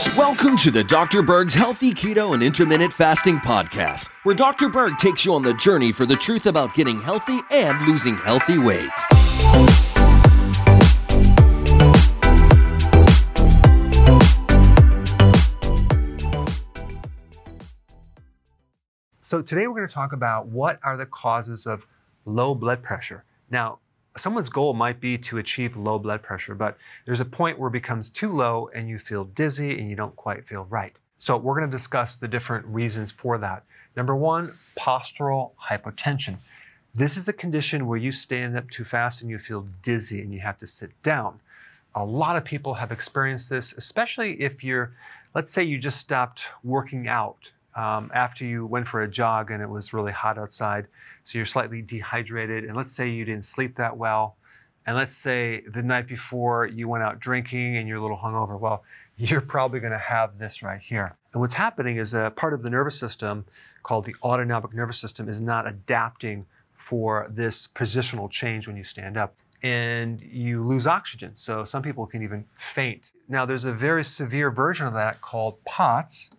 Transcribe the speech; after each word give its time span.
Welcome 0.00 0.56
to 0.58 0.70
the 0.70 0.82
Dr. 0.82 1.20
Berg's 1.20 1.52
Healthy 1.52 1.92
Keto 1.92 2.32
and 2.32 2.42
Intermittent 2.42 2.90
Fasting 2.90 3.36
Podcast, 3.36 4.08
where 4.22 4.34
Dr. 4.34 4.70
Berg 4.70 4.96
takes 4.96 5.26
you 5.26 5.34
on 5.34 5.42
the 5.42 5.52
journey 5.52 5.92
for 5.92 6.06
the 6.06 6.16
truth 6.16 6.46
about 6.46 6.72
getting 6.72 7.02
healthy 7.02 7.38
and 7.50 7.86
losing 7.86 8.16
healthy 8.16 8.56
weight. 8.56 8.88
So, 19.22 19.42
today 19.42 19.66
we're 19.66 19.76
going 19.76 19.88
to 19.88 19.94
talk 19.94 20.14
about 20.14 20.46
what 20.46 20.80
are 20.82 20.96
the 20.96 21.04
causes 21.04 21.66
of 21.66 21.86
low 22.24 22.54
blood 22.54 22.82
pressure. 22.82 23.24
Now, 23.50 23.80
someone's 24.16 24.48
goal 24.48 24.74
might 24.74 25.00
be 25.00 25.16
to 25.18 25.38
achieve 25.38 25.76
low 25.76 25.98
blood 25.98 26.22
pressure, 26.22 26.54
but 26.54 26.76
there's 27.06 27.20
a 27.20 27.24
point 27.24 27.58
where 27.58 27.68
it 27.68 27.72
becomes 27.72 28.08
too 28.08 28.30
low 28.32 28.70
and 28.74 28.88
you 28.88 28.98
feel 28.98 29.24
dizzy 29.24 29.78
and 29.78 29.88
you 29.88 29.96
don't 29.96 30.16
quite 30.16 30.46
feel 30.46 30.66
right. 30.70 30.94
So 31.18 31.36
we're 31.36 31.58
going 31.58 31.70
to 31.70 31.76
discuss 31.76 32.16
the 32.16 32.28
different 32.28 32.66
reasons 32.66 33.10
for 33.10 33.38
that. 33.38 33.64
Number 33.96 34.16
one, 34.16 34.52
postural 34.78 35.52
hypotension. 35.62 36.36
This 36.94 37.16
is 37.16 37.28
a 37.28 37.32
condition 37.32 37.86
where 37.86 37.98
you 37.98 38.10
stand 38.10 38.56
up 38.56 38.68
too 38.70 38.84
fast 38.84 39.20
and 39.20 39.30
you 39.30 39.38
feel 39.38 39.66
dizzy 39.82 40.22
and 40.22 40.32
you 40.32 40.40
have 40.40 40.58
to 40.58 40.66
sit 40.66 40.90
down. 41.02 41.38
A 41.94 42.04
lot 42.04 42.36
of 42.36 42.44
people 42.44 42.74
have 42.74 42.92
experienced 42.92 43.50
this, 43.50 43.72
especially 43.74 44.40
if 44.40 44.64
you're, 44.64 44.92
let's 45.34 45.52
say 45.52 45.62
you 45.62 45.78
just 45.78 45.98
stopped 45.98 46.46
working 46.64 47.06
out 47.06 47.50
um, 47.74 48.10
after 48.14 48.44
you 48.44 48.66
went 48.66 48.86
for 48.86 49.02
a 49.02 49.08
jog 49.08 49.50
and 49.50 49.62
it 49.62 49.68
was 49.68 49.92
really 49.92 50.12
hot 50.12 50.38
outside, 50.38 50.86
so 51.24 51.38
you're 51.38 51.46
slightly 51.46 51.82
dehydrated, 51.82 52.64
and 52.64 52.76
let's 52.76 52.92
say 52.92 53.08
you 53.08 53.24
didn't 53.24 53.44
sleep 53.44 53.76
that 53.76 53.96
well, 53.96 54.36
and 54.86 54.96
let's 54.96 55.16
say 55.16 55.62
the 55.72 55.82
night 55.82 56.08
before 56.08 56.66
you 56.66 56.88
went 56.88 57.04
out 57.04 57.20
drinking 57.20 57.76
and 57.76 57.86
you're 57.86 57.98
a 57.98 58.02
little 58.02 58.16
hungover, 58.16 58.58
well, 58.58 58.82
you're 59.16 59.40
probably 59.40 59.80
going 59.80 59.92
to 59.92 59.98
have 59.98 60.38
this 60.38 60.62
right 60.62 60.80
here. 60.80 61.14
And 61.32 61.40
what's 61.40 61.54
happening 61.54 61.96
is 61.96 62.14
a 62.14 62.32
part 62.34 62.54
of 62.54 62.62
the 62.62 62.70
nervous 62.70 62.98
system 62.98 63.44
called 63.82 64.04
the 64.04 64.14
autonomic 64.22 64.74
nervous 64.74 64.98
system 64.98 65.28
is 65.28 65.40
not 65.40 65.66
adapting 65.66 66.46
for 66.74 67.30
this 67.30 67.68
positional 67.68 68.30
change 68.30 68.66
when 68.66 68.76
you 68.76 68.84
stand 68.84 69.16
up 69.16 69.34
and 69.62 70.20
you 70.22 70.66
lose 70.66 70.86
oxygen. 70.86 71.36
So 71.36 71.64
some 71.64 71.82
people 71.82 72.06
can 72.06 72.22
even 72.22 72.44
faint. 72.58 73.12
Now, 73.28 73.44
there's 73.44 73.64
a 73.64 73.72
very 73.72 74.02
severe 74.02 74.50
version 74.50 74.86
of 74.86 74.94
that 74.94 75.20
called 75.20 75.62
POTS, 75.64 76.30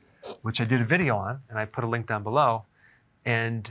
which 0.42 0.62
I 0.62 0.66
did 0.66 0.82
a 0.82 0.86
video 0.86 1.18
on, 1.18 1.42
and 1.50 1.58
I 1.58 1.66
put 1.66 1.84
a 1.84 1.88
link 1.88 2.08
down 2.08 2.24
below. 2.24 2.64
And 3.26 3.70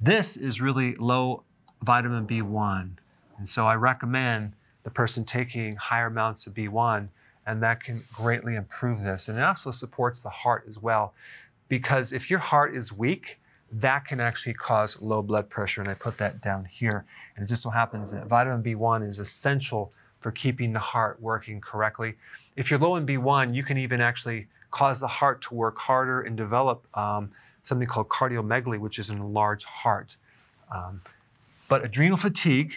this 0.00 0.36
is 0.36 0.60
really 0.60 0.94
low 0.96 1.42
vitamin 1.82 2.26
B1. 2.26 2.90
And 3.38 3.48
so 3.48 3.66
I 3.66 3.74
recommend 3.74 4.52
the 4.82 4.90
person 4.90 5.24
taking 5.24 5.76
higher 5.76 6.06
amounts 6.06 6.46
of 6.46 6.54
B1, 6.54 7.08
and 7.46 7.62
that 7.62 7.82
can 7.82 8.02
greatly 8.12 8.56
improve 8.56 9.02
this. 9.02 9.28
And 9.28 9.38
it 9.38 9.42
also 9.42 9.70
supports 9.70 10.20
the 10.20 10.30
heart 10.30 10.64
as 10.68 10.78
well, 10.78 11.14
because 11.68 12.12
if 12.12 12.30
your 12.30 12.38
heart 12.38 12.74
is 12.74 12.92
weak, 12.92 13.38
that 13.72 14.04
can 14.04 14.20
actually 14.20 14.54
cause 14.54 15.00
low 15.00 15.22
blood 15.22 15.50
pressure. 15.50 15.80
And 15.80 15.90
I 15.90 15.94
put 15.94 16.16
that 16.18 16.40
down 16.40 16.64
here. 16.64 17.04
And 17.36 17.44
it 17.44 17.48
just 17.48 17.62
so 17.62 17.70
happens 17.70 18.12
that 18.12 18.26
vitamin 18.26 18.62
B1 18.62 19.08
is 19.08 19.18
essential 19.18 19.92
for 20.20 20.30
keeping 20.30 20.72
the 20.72 20.78
heart 20.78 21.20
working 21.20 21.60
correctly. 21.60 22.14
If 22.56 22.70
you're 22.70 22.80
low 22.80 22.96
in 22.96 23.06
B1, 23.06 23.54
you 23.54 23.64
can 23.64 23.76
even 23.76 24.00
actually 24.00 24.46
cause 24.76 25.00
the 25.00 25.08
heart 25.08 25.40
to 25.40 25.54
work 25.54 25.78
harder 25.78 26.20
and 26.20 26.36
develop 26.36 26.86
um, 26.92 27.30
something 27.62 27.88
called 27.88 28.10
cardiomegaly, 28.10 28.78
which 28.78 28.98
is 28.98 29.08
an 29.08 29.16
enlarged 29.16 29.64
heart. 29.64 30.14
Um, 30.70 31.00
but 31.66 31.82
adrenal 31.82 32.18
fatigue 32.18 32.74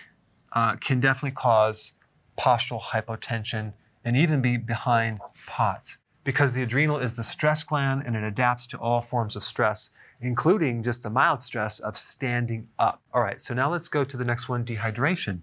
uh, 0.53 0.77
can 0.77 1.01
definitely 1.01 1.35
cause 1.35 1.93
postural 2.37 2.81
hypotension 2.81 3.73
and 4.05 4.15
even 4.15 4.41
be 4.41 4.55
behind 4.55 5.19
POTS 5.45 5.97
because 6.23 6.53
the 6.53 6.63
adrenal 6.63 6.99
is 6.99 7.17
the 7.17 7.23
stress 7.23 7.63
gland 7.63 8.03
and 8.05 8.15
it 8.15 8.23
adapts 8.23 8.65
to 8.67 8.77
all 8.77 9.01
forms 9.01 9.35
of 9.35 9.43
stress, 9.43 9.89
including 10.21 10.81
just 10.81 11.03
the 11.03 11.09
mild 11.09 11.41
stress 11.41 11.79
of 11.79 11.97
standing 11.97 12.65
up. 12.79 13.01
All 13.13 13.21
right, 13.21 13.41
so 13.41 13.53
now 13.53 13.69
let's 13.69 13.89
go 13.89 14.05
to 14.05 14.15
the 14.15 14.23
next 14.23 14.47
one 14.47 14.63
dehydration. 14.63 15.41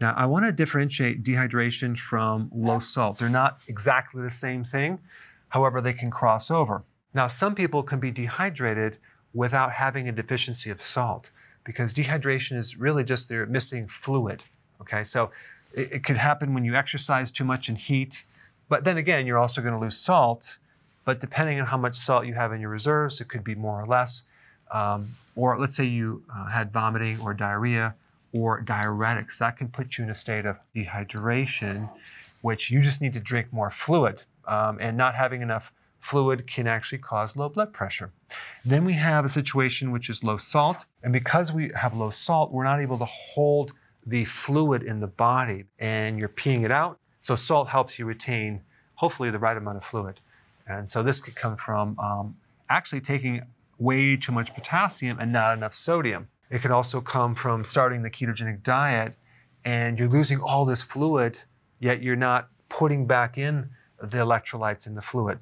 Now, 0.00 0.14
I 0.16 0.24
want 0.24 0.46
to 0.46 0.52
differentiate 0.52 1.22
dehydration 1.22 1.98
from 1.98 2.50
low 2.54 2.78
salt. 2.78 3.18
They're 3.18 3.28
not 3.28 3.60
exactly 3.68 4.22
the 4.22 4.30
same 4.30 4.64
thing, 4.64 4.98
however, 5.48 5.80
they 5.80 5.92
can 5.92 6.10
cross 6.10 6.50
over. 6.50 6.82
Now, 7.14 7.26
some 7.26 7.54
people 7.54 7.82
can 7.82 8.00
be 8.00 8.10
dehydrated 8.10 8.98
without 9.34 9.72
having 9.72 10.08
a 10.08 10.12
deficiency 10.12 10.70
of 10.70 10.80
salt 10.80 11.30
because 11.64 11.92
dehydration 11.92 12.56
is 12.56 12.76
really 12.76 13.04
just 13.04 13.28
they're 13.28 13.46
missing 13.46 13.86
fluid. 13.88 14.42
Okay, 14.80 15.04
so 15.04 15.30
it, 15.74 15.92
it 15.92 16.04
could 16.04 16.16
happen 16.16 16.54
when 16.54 16.64
you 16.64 16.74
exercise 16.74 17.30
too 17.30 17.44
much 17.44 17.68
in 17.68 17.76
heat, 17.76 18.24
but 18.68 18.84
then 18.84 18.98
again, 18.98 19.26
you're 19.26 19.38
also 19.38 19.60
going 19.60 19.74
to 19.74 19.80
lose 19.80 19.96
salt. 19.96 20.58
But 21.04 21.20
depending 21.20 21.58
on 21.58 21.66
how 21.66 21.78
much 21.78 21.96
salt 21.96 22.26
you 22.26 22.34
have 22.34 22.52
in 22.52 22.60
your 22.60 22.70
reserves, 22.70 23.20
it 23.20 23.28
could 23.28 23.42
be 23.42 23.54
more 23.54 23.80
or 23.80 23.86
less. 23.86 24.24
Um, 24.70 25.08
or 25.36 25.58
let's 25.58 25.74
say 25.74 25.84
you 25.84 26.22
uh, 26.34 26.50
had 26.50 26.70
vomiting 26.70 27.18
or 27.20 27.32
diarrhea 27.32 27.94
or 28.32 28.62
diuretics, 28.62 29.38
that 29.38 29.56
can 29.56 29.68
put 29.68 29.96
you 29.96 30.04
in 30.04 30.10
a 30.10 30.14
state 30.14 30.44
of 30.44 30.58
dehydration, 30.76 31.88
which 32.42 32.70
you 32.70 32.82
just 32.82 33.00
need 33.00 33.14
to 33.14 33.20
drink 33.20 33.50
more 33.52 33.70
fluid. 33.70 34.22
Um, 34.48 34.78
and 34.80 34.96
not 34.96 35.14
having 35.14 35.42
enough 35.42 35.72
fluid 36.00 36.46
can 36.46 36.66
actually 36.66 36.98
cause 36.98 37.36
low 37.36 37.48
blood 37.48 37.72
pressure. 37.72 38.12
Then 38.64 38.84
we 38.84 38.94
have 38.94 39.24
a 39.24 39.28
situation 39.28 39.90
which 39.90 40.08
is 40.08 40.22
low 40.24 40.36
salt. 40.36 40.86
And 41.02 41.12
because 41.12 41.52
we 41.52 41.70
have 41.74 41.94
low 41.94 42.10
salt, 42.10 42.50
we're 42.52 42.64
not 42.64 42.80
able 42.80 42.98
to 42.98 43.04
hold 43.04 43.72
the 44.06 44.24
fluid 44.24 44.82
in 44.82 45.00
the 45.00 45.06
body 45.06 45.64
and 45.78 46.18
you're 46.18 46.28
peeing 46.30 46.64
it 46.64 46.70
out. 46.70 46.98
So 47.20 47.34
salt 47.34 47.68
helps 47.68 47.98
you 47.98 48.06
retain, 48.06 48.62
hopefully, 48.94 49.30
the 49.30 49.38
right 49.38 49.56
amount 49.56 49.76
of 49.76 49.84
fluid. 49.84 50.20
And 50.66 50.88
so 50.88 51.02
this 51.02 51.20
could 51.20 51.34
come 51.34 51.56
from 51.56 51.98
um, 51.98 52.36
actually 52.70 53.00
taking 53.00 53.42
way 53.78 54.16
too 54.16 54.32
much 54.32 54.54
potassium 54.54 55.18
and 55.20 55.32
not 55.32 55.56
enough 55.56 55.74
sodium. 55.74 56.28
It 56.50 56.62
could 56.62 56.70
also 56.70 57.00
come 57.00 57.34
from 57.34 57.64
starting 57.64 58.02
the 58.02 58.10
ketogenic 58.10 58.62
diet 58.62 59.14
and 59.64 59.98
you're 59.98 60.08
losing 60.08 60.40
all 60.40 60.64
this 60.64 60.82
fluid, 60.82 61.38
yet 61.80 62.02
you're 62.02 62.16
not 62.16 62.48
putting 62.68 63.06
back 63.06 63.36
in 63.36 63.68
the 64.00 64.18
electrolytes 64.18 64.86
in 64.86 64.94
the 64.94 65.02
fluid. 65.02 65.38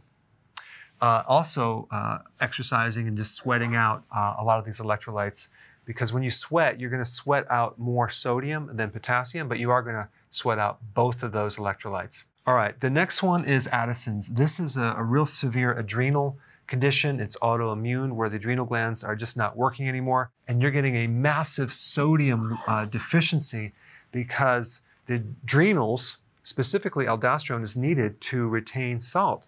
Uh, 1.00 1.22
also, 1.28 1.86
uh, 1.90 2.18
exercising 2.40 3.06
and 3.06 3.16
just 3.16 3.34
sweating 3.34 3.76
out 3.76 4.02
uh, 4.14 4.36
a 4.38 4.44
lot 4.44 4.58
of 4.58 4.64
these 4.64 4.78
electrolytes 4.78 5.48
because 5.84 6.12
when 6.12 6.22
you 6.22 6.30
sweat, 6.30 6.80
you're 6.80 6.90
going 6.90 7.02
to 7.02 7.08
sweat 7.08 7.46
out 7.50 7.78
more 7.78 8.08
sodium 8.08 8.70
than 8.74 8.90
potassium, 8.90 9.48
but 9.48 9.58
you 9.58 9.70
are 9.70 9.82
going 9.82 9.94
to 9.94 10.08
sweat 10.30 10.58
out 10.58 10.78
both 10.94 11.22
of 11.22 11.32
those 11.32 11.56
electrolytes. 11.56 12.24
All 12.46 12.54
right, 12.54 12.78
the 12.80 12.90
next 12.90 13.22
one 13.22 13.44
is 13.44 13.68
Addison's. 13.68 14.28
This 14.28 14.60
is 14.60 14.76
a, 14.76 14.94
a 14.98 15.02
real 15.02 15.26
severe 15.26 15.78
adrenal 15.78 16.38
condition. 16.66 17.20
It's 17.20 17.36
autoimmune 17.38 18.12
where 18.12 18.28
the 18.28 18.36
adrenal 18.36 18.64
glands 18.64 19.04
are 19.04 19.16
just 19.16 19.36
not 19.36 19.56
working 19.56 19.88
anymore, 19.88 20.30
and 20.48 20.60
you're 20.60 20.70
getting 20.70 20.96
a 20.96 21.06
massive 21.06 21.72
sodium 21.72 22.58
uh, 22.66 22.84
deficiency 22.86 23.72
because 24.12 24.82
the 25.06 25.14
adrenals, 25.14 26.18
specifically 26.46 27.06
aldosterone, 27.06 27.64
is 27.64 27.76
needed 27.76 28.20
to 28.20 28.46
retain 28.46 29.00
salt. 29.00 29.46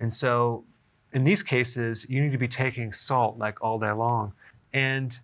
And 0.00 0.12
so 0.12 0.64
in 1.12 1.22
these 1.22 1.42
cases, 1.42 2.08
you 2.08 2.22
need 2.22 2.32
to 2.32 2.38
be 2.38 2.48
taking 2.48 2.90
salt 2.90 3.38
like 3.38 3.62
all 3.62 3.78
day 3.78 3.92
long. 3.92 4.32
And 4.72 5.18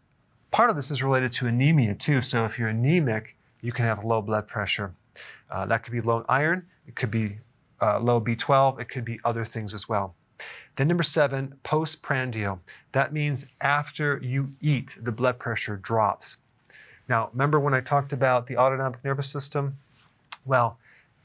part 0.51 0.69
of 0.69 0.77
this 0.77 0.91
is 0.91 1.03
related 1.03 1.33
to 1.35 1.47
anemia 1.47 1.95
too. 1.95 2.21
So 2.21 2.45
if 2.45 2.59
you're 2.59 2.69
anemic, 2.69 3.37
you 3.63 3.73
can 3.73 3.87
have 3.87 4.05
low 4.05 4.21
blood 4.21 4.47
pressure. 4.47 4.93
Uh, 5.51 5.65
that 5.65 5.83
could 5.83 5.93
be 5.93 6.03
low 6.03 6.27
iron, 6.29 6.67
it 6.87 6.95
could 6.95 7.11
be 7.11 7.39
uh, 7.81 7.99
low 8.01 8.21
B12, 8.21 8.79
it 8.81 8.91
could 8.91 9.05
be 9.05 9.19
other 9.25 9.47
things 9.47 9.73
as 9.73 9.89
well. 9.89 10.15
Then 10.77 10.89
number 10.89 11.03
seven, 11.03 11.55
postprandial. 11.63 12.61
That 12.93 13.15
means 13.15 13.47
after 13.63 14.19
you 14.23 14.51
eat, 14.61 14.97
the 15.01 15.13
blood 15.13 15.39
pressure 15.39 15.77
drops. 15.77 16.37
Now, 17.09 17.31
remember 17.33 17.61
when 17.61 17.73
I 17.73 17.81
talked 17.81 18.13
about 18.13 18.47
the 18.47 18.59
autonomic 18.59 19.03
nervous 19.05 19.31
system? 19.31 19.79
Well, 20.45 20.79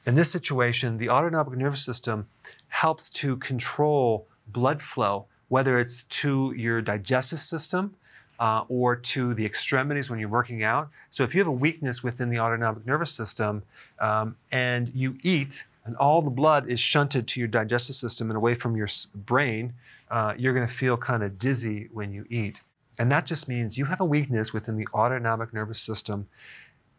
in 0.06 0.16
this 0.16 0.32
situation, 0.32 0.98
the 0.98 1.10
autonomic 1.10 1.58
nervous 1.58 1.84
system 1.84 2.28
helps 2.68 3.10
to 3.12 3.36
control 3.38 4.28
blood 4.48 4.82
flow, 4.82 5.26
whether 5.50 5.80
it's 5.80 6.04
to 6.04 6.54
your 6.56 6.82
digestive 6.82 7.40
system 7.40 7.94
uh, 8.40 8.64
or 8.70 8.96
to 8.96 9.34
the 9.34 9.46
extremities 9.46 10.10
when 10.10 10.20
you're 10.20 10.30
working 10.30 10.64
out. 10.64 10.90
So 11.12 11.24
if 11.24 11.36
you 11.36 11.42
have 11.42 11.48
a 11.48 11.52
weakness 11.52 12.04
within 12.04 12.30
the 12.30 12.40
autonomic 12.40 12.86
nervous 12.86 13.12
system 13.12 13.62
um, 14.00 14.36
and 14.52 14.90
you 14.96 15.18
eat, 15.24 15.64
and 15.86 15.96
all 15.98 16.22
the 16.22 16.30
blood 16.30 16.70
is 16.70 16.80
shunted 16.80 17.28
to 17.30 17.40
your 17.40 17.48
digestive 17.48 17.96
system 17.96 18.30
and 18.30 18.38
away 18.38 18.54
from 18.54 18.76
your 18.76 18.88
brain, 19.16 19.74
uh, 20.12 20.34
you're 20.38 20.54
going 20.54 20.68
to 20.68 20.74
feel 20.74 20.98
kind 20.98 21.24
of 21.24 21.38
dizzy 21.38 21.90
when 21.92 22.14
you 22.14 22.26
eat. 22.30 22.62
And 23.00 23.12
that 23.12 23.26
just 23.26 23.48
means 23.48 23.78
you 23.78 23.86
have 23.86 24.02
a 24.02 24.06
weakness 24.06 24.54
within 24.54 24.76
the 24.76 24.88
autonomic 24.94 25.54
nervous 25.54 25.82
system. 25.82 26.28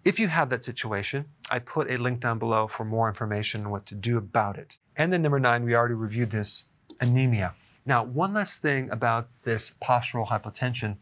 If 0.02 0.18
you 0.18 0.28
have 0.28 0.48
that 0.48 0.64
situation, 0.64 1.26
I 1.50 1.58
put 1.58 1.90
a 1.90 1.98
link 1.98 2.20
down 2.20 2.38
below 2.38 2.66
for 2.66 2.84
more 2.86 3.08
information 3.08 3.66
on 3.66 3.70
what 3.70 3.84
to 3.86 3.94
do 3.94 4.16
about 4.16 4.56
it. 4.56 4.78
And 4.96 5.12
then 5.12 5.20
number 5.20 5.38
nine, 5.38 5.62
we 5.62 5.74
already 5.74 5.94
reviewed 5.94 6.30
this 6.30 6.64
anemia. 7.00 7.54
Now, 7.84 8.04
one 8.04 8.32
last 8.32 8.62
thing 8.62 8.90
about 8.90 9.28
this 9.42 9.72
postural 9.82 10.26
hypotension. 10.26 10.96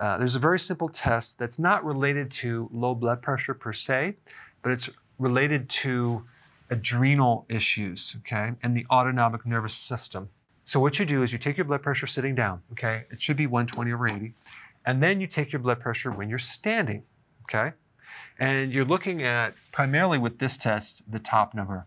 Uh, 0.00 0.18
there's 0.18 0.36
a 0.36 0.38
very 0.40 0.60
simple 0.60 0.88
test 0.88 1.38
that's 1.38 1.58
not 1.58 1.84
related 1.84 2.30
to 2.30 2.68
low 2.72 2.94
blood 2.94 3.20
pressure 3.20 3.54
per 3.54 3.72
se, 3.72 4.14
but 4.62 4.70
it's 4.70 4.90
related 5.18 5.68
to 5.68 6.22
adrenal 6.70 7.46
issues, 7.48 8.14
okay, 8.18 8.52
and 8.62 8.76
the 8.76 8.86
autonomic 8.90 9.44
nervous 9.44 9.74
system. 9.74 10.28
So 10.66 10.78
what 10.78 10.98
you 10.98 11.06
do 11.06 11.22
is 11.22 11.32
you 11.32 11.38
take 11.38 11.56
your 11.56 11.64
blood 11.64 11.82
pressure 11.82 12.06
sitting 12.06 12.34
down, 12.34 12.60
okay? 12.72 13.04
It 13.10 13.20
should 13.20 13.36
be 13.36 13.46
120 13.46 13.92
over 13.92 14.06
80. 14.06 14.34
And 14.84 15.02
then 15.02 15.20
you 15.20 15.26
take 15.26 15.52
your 15.52 15.60
blood 15.60 15.80
pressure 15.80 16.10
when 16.12 16.28
you're 16.28 16.38
standing, 16.38 17.02
okay? 17.44 17.72
And 18.38 18.72
you're 18.72 18.84
looking 18.84 19.22
at 19.22 19.54
primarily 19.72 20.18
with 20.18 20.38
this 20.38 20.56
test, 20.56 21.02
the 21.10 21.18
top 21.18 21.54
number. 21.54 21.86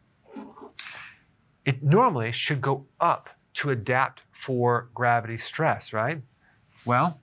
It 1.65 1.83
normally 1.83 2.31
should 2.31 2.61
go 2.61 2.85
up 2.99 3.29
to 3.55 3.69
adapt 3.71 4.21
for 4.31 4.89
gravity 4.93 5.37
stress, 5.37 5.93
right? 5.93 6.21
Well, 6.85 7.19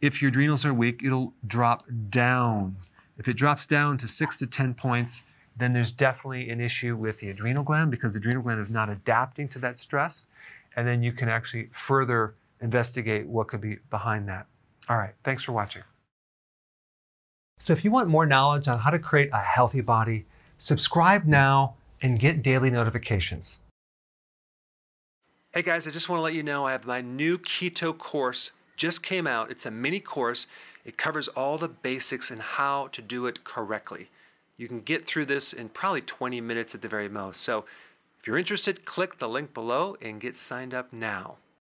if 0.00 0.22
your 0.22 0.28
adrenals 0.28 0.64
are 0.64 0.74
weak, 0.74 1.02
it'll 1.04 1.34
drop 1.46 1.84
down. 2.10 2.76
If 3.18 3.28
it 3.28 3.34
drops 3.34 3.66
down 3.66 3.98
to 3.98 4.08
six 4.08 4.36
to 4.38 4.46
10 4.46 4.74
points, 4.74 5.22
then 5.56 5.72
there's 5.72 5.90
definitely 5.90 6.50
an 6.50 6.60
issue 6.60 6.96
with 6.96 7.18
the 7.18 7.30
adrenal 7.30 7.62
gland 7.62 7.90
because 7.90 8.12
the 8.12 8.18
adrenal 8.18 8.42
gland 8.42 8.60
is 8.60 8.70
not 8.70 8.88
adapting 8.88 9.48
to 9.48 9.58
that 9.58 9.78
stress 9.78 10.26
and 10.76 10.86
then 10.86 11.02
you 11.02 11.12
can 11.12 11.28
actually 11.28 11.68
further 11.72 12.34
investigate 12.60 13.26
what 13.26 13.48
could 13.48 13.60
be 13.60 13.76
behind 13.90 14.28
that. 14.28 14.46
All 14.88 14.96
right, 14.96 15.14
thanks 15.24 15.42
for 15.42 15.52
watching. 15.52 15.82
So 17.62 17.74
if 17.74 17.84
you 17.84 17.90
want 17.90 18.08
more 18.08 18.26
knowledge 18.26 18.68
on 18.68 18.78
how 18.78 18.90
to 18.90 18.98
create 18.98 19.30
a 19.32 19.38
healthy 19.38 19.82
body, 19.82 20.24
subscribe 20.56 21.26
now 21.26 21.74
and 22.00 22.18
get 22.18 22.42
daily 22.42 22.70
notifications. 22.70 23.60
Hey 25.52 25.62
guys, 25.62 25.86
I 25.86 25.90
just 25.90 26.08
want 26.08 26.18
to 26.20 26.22
let 26.22 26.34
you 26.34 26.42
know 26.42 26.66
I 26.66 26.72
have 26.72 26.86
my 26.86 27.00
new 27.00 27.36
keto 27.36 27.96
course 27.96 28.52
just 28.76 29.02
came 29.02 29.26
out. 29.26 29.50
It's 29.50 29.66
a 29.66 29.70
mini 29.70 30.00
course. 30.00 30.46
It 30.86 30.96
covers 30.96 31.28
all 31.28 31.58
the 31.58 31.68
basics 31.68 32.30
and 32.30 32.40
how 32.40 32.88
to 32.92 33.02
do 33.02 33.26
it 33.26 33.44
correctly. 33.44 34.08
You 34.56 34.68
can 34.68 34.78
get 34.78 35.06
through 35.06 35.26
this 35.26 35.52
in 35.52 35.68
probably 35.68 36.00
20 36.00 36.40
minutes 36.40 36.74
at 36.74 36.80
the 36.80 36.88
very 36.88 37.08
most. 37.08 37.42
So 37.42 37.66
if 38.18 38.26
you're 38.26 38.38
interested, 38.38 38.86
click 38.86 39.18
the 39.18 39.28
link 39.28 39.52
below 39.52 39.96
and 40.00 40.18
get 40.20 40.38
signed 40.38 40.72
up 40.72 40.94
now. 40.94 41.36